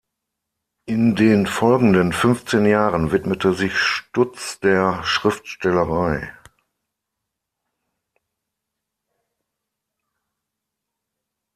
In 0.85 1.15
den 1.15 1.45
folgenden 1.45 2.11
fünfzehn 2.11 2.65
Jahren 2.65 3.11
widmete 3.11 3.53
sich 3.53 3.77
Stutz 3.77 4.59
der 4.59 5.03
Schriftstellerei. 5.03 6.33